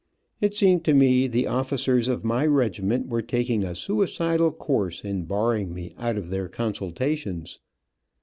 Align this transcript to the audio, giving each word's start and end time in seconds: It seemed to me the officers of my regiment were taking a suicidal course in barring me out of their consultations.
It 0.39 0.55
seemed 0.55 0.83
to 0.85 0.95
me 0.95 1.27
the 1.27 1.45
officers 1.45 2.07
of 2.07 2.25
my 2.25 2.43
regiment 2.43 3.09
were 3.09 3.21
taking 3.21 3.63
a 3.63 3.75
suicidal 3.75 4.51
course 4.51 5.03
in 5.05 5.25
barring 5.25 5.75
me 5.75 5.93
out 5.95 6.17
of 6.17 6.31
their 6.31 6.47
consultations. 6.49 7.59